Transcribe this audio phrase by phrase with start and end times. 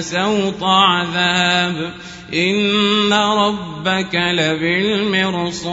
[0.00, 1.92] سوط عذاب
[2.34, 5.72] إن ربك لبالمرصاد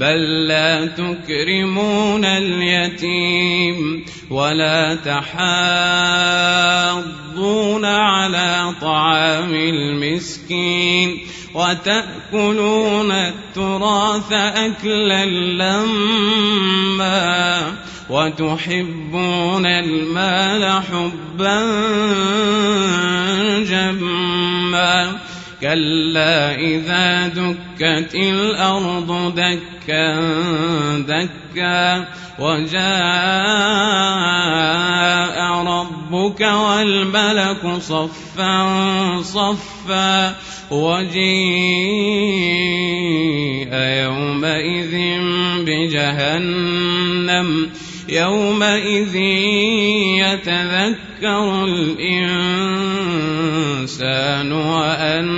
[0.00, 5.34] بل لا تكرمون اليتيم ولا تحاضون
[7.84, 11.18] على طعام المسكين
[11.54, 16.48] وتأكلون التراث أكلا لما
[18.10, 21.60] وتحبون المال حبا
[23.62, 25.18] جما
[25.60, 30.20] كلا إذا دكت الأرض دكا
[30.98, 32.04] دكا
[32.38, 32.78] وجاء
[35.66, 40.34] ربك والملك صفا صفا
[40.70, 41.28] وجيء
[43.74, 44.94] يومئذ
[45.66, 47.48] بجهنم
[48.08, 49.16] يومئذ
[50.16, 52.48] يتذكر الإنسان
[54.52, 55.37] وأنى